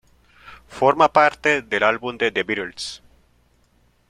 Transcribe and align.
Forma 0.67 1.13
parte 1.13 1.61
del 1.61 1.83
álbum 1.83 2.17
de 2.17 2.31
The 2.31 2.41
Beatles 2.43 3.03
"Sgt. 3.03 3.03